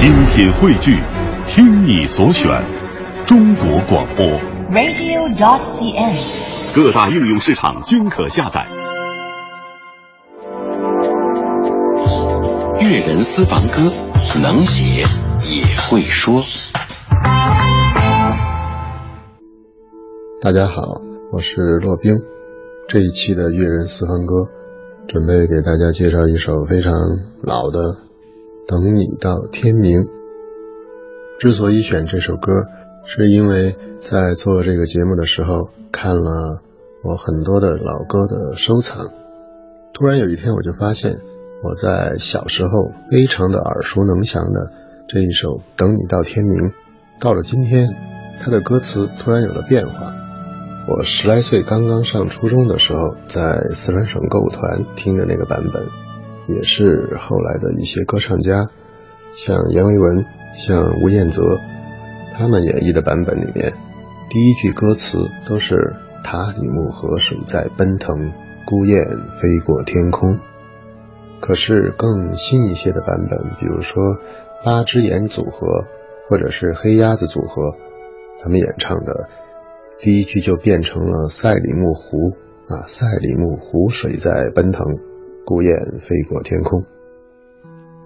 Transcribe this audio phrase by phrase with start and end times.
[0.00, 0.98] 精品汇聚，
[1.46, 2.50] 听你所选，
[3.26, 4.24] 中国广播。
[4.70, 6.74] radio.cn。
[6.74, 8.66] 各大应用市场均可下载。
[12.80, 13.92] 粤人私房歌，
[14.42, 15.04] 能写
[15.54, 16.42] 也会说。
[20.40, 22.16] 大家好，我是骆冰。
[22.88, 24.48] 这一期的粤人私房歌，
[25.06, 26.90] 准备给大家介绍一首非常
[27.42, 27.80] 老的
[28.66, 30.00] 《等你到天明》。
[31.38, 32.52] 之所以选这首歌，
[33.04, 36.60] 是因为在做这个节目的时候看了
[37.02, 39.08] 我很多的老歌的收藏。
[39.94, 41.18] 突然有一天，我就发现
[41.62, 44.72] 我在小时候非常的耳熟能详的
[45.08, 46.68] 这一首《等你到天明》，
[47.20, 47.88] 到了今天，
[48.38, 50.14] 它的歌词突然有了变化。
[50.88, 55.86] 我十来岁刚刚上初中的时候，在四川省歌舞团听的那个版本，
[56.56, 58.68] 也是后来的一些歌唱家，
[59.32, 61.42] 像阎维文、像吴彦泽，
[62.34, 63.74] 他们演绎的版本里面，
[64.28, 68.32] 第一句歌词都是“塔里木河水在奔腾，
[68.66, 70.38] 孤雁飞过天空”。
[71.40, 74.18] 可是更新一些的版本，比如说
[74.64, 75.84] 八只眼组合
[76.28, 77.74] 或者是黑鸭子组合，
[78.42, 79.28] 他们演唱的。
[79.98, 82.32] 第一句就变成了赛里木湖
[82.68, 84.98] 啊，赛里木湖水在奔腾，
[85.44, 86.82] 孤雁飞过天空。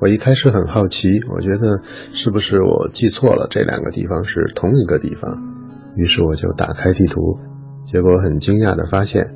[0.00, 5.54] 我一开始很好奇，我觉得是不是我记错了，这两个地方是同一个地方。
[5.96, 7.38] 于是我就打开地图，
[7.86, 9.34] 结果很惊讶的发现，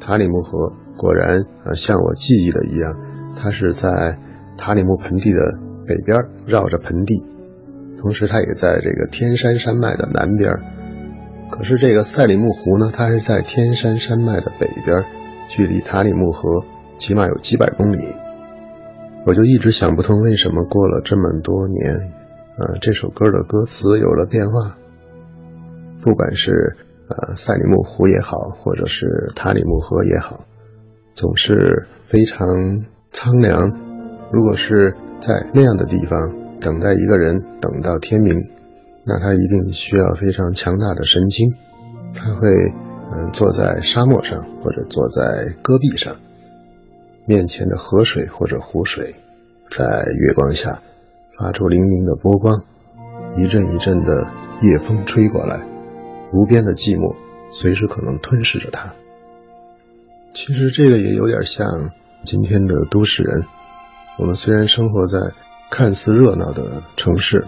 [0.00, 2.98] 塔里木河果然啊像我记忆的一样，
[3.36, 4.18] 它是在
[4.56, 5.40] 塔里木盆地的
[5.86, 7.24] 北边，绕着盆地，
[7.96, 10.52] 同时它也在这个天山山脉的南边。
[11.50, 15.04] 可是这个赛里木湖呢，它是在天山山脉的北边，
[15.48, 16.64] 距离塔里木河
[16.98, 18.14] 起码有几百公里。
[19.26, 21.94] 我就一直想不通，为什么过了这么多年，
[22.58, 24.76] 呃，这首歌的歌词有了变化。
[26.00, 26.76] 不管是
[27.08, 30.44] 呃赛里木湖也好，或者是塔里木河也好，
[31.14, 33.72] 总是非常苍凉。
[34.32, 38.36] 如果是在那样的地方等待一个人，等到天明。
[39.04, 41.54] 那他一定需要非常强大的神经，
[42.14, 42.48] 他会
[43.10, 46.16] 嗯坐在沙漠上或者坐在戈壁上，
[47.28, 49.14] 面前的河水或者湖水
[49.68, 49.84] 在
[50.18, 50.80] 月光下
[51.38, 52.64] 发出粼粼的波光，
[53.36, 55.66] 一阵一阵的夜风吹过来，
[56.32, 57.14] 无边的寂寞
[57.50, 58.94] 随时可能吞噬着他。
[60.32, 61.90] 其实这个也有点像
[62.24, 63.44] 今天的都市人，
[64.18, 65.18] 我们虽然生活在
[65.70, 67.44] 看似热闹的城市。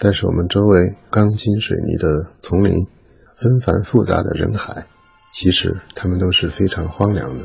[0.00, 2.88] 但是我们周围钢筋水泥的丛林，
[3.36, 4.86] 纷繁复杂的人海，
[5.32, 7.44] 其实他们都是非常荒凉的。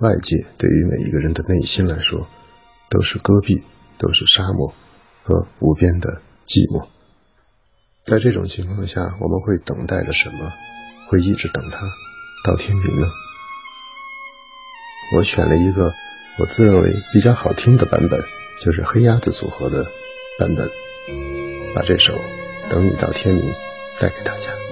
[0.00, 2.26] 外界对于每一个人的内心来说，
[2.88, 3.62] 都是戈壁，
[3.98, 4.74] 都是沙漠
[5.22, 6.88] 和无边的寂寞。
[8.04, 10.52] 在这种情况下，我们会等待着什么？
[11.06, 11.86] 会一直等它
[12.44, 13.06] 到天明呢？
[15.16, 15.92] 我选了一个
[16.38, 18.20] 我自认为比较好听的版本，
[18.62, 19.84] 就是黑鸭子组合的
[20.38, 20.70] 版本。
[21.74, 22.14] 把这首
[22.70, 23.44] 《等你到天明》
[24.00, 24.69] 带给大家。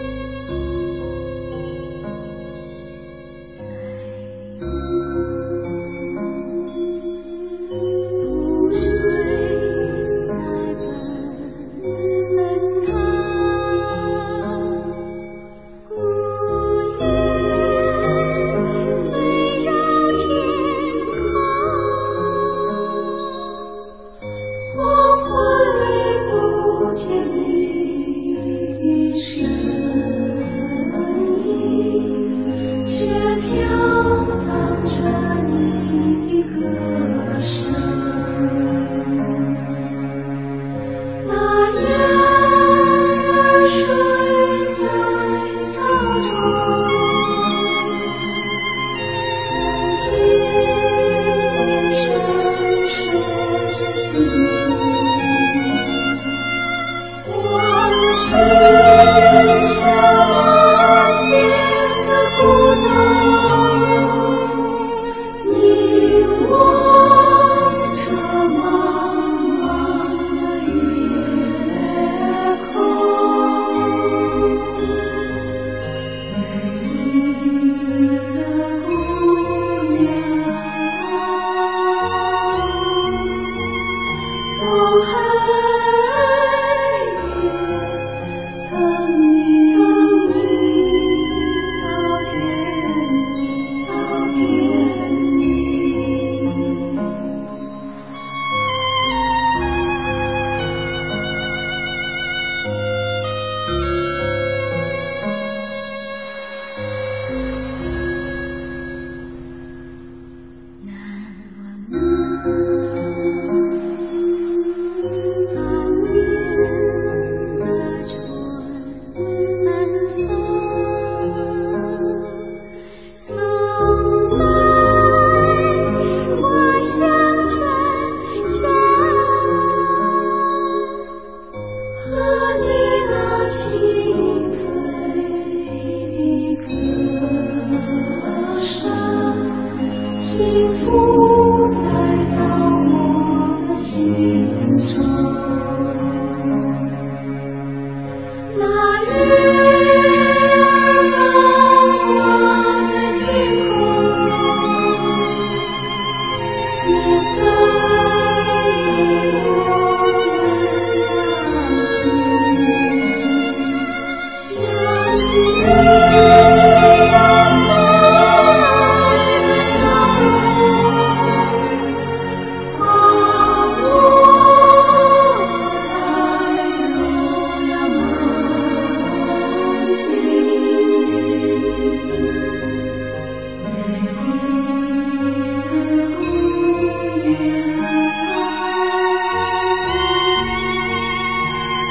[140.85, 141.08] fool.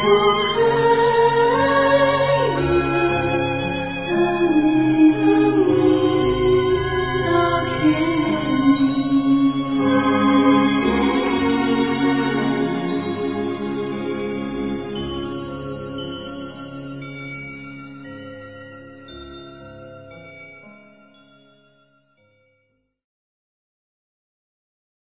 [0.07, 0.46] you.